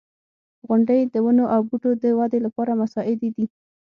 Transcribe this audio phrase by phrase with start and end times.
[0.67, 3.45] •غونډۍ د ونو او بوټو د ودې لپاره مساعدې دي.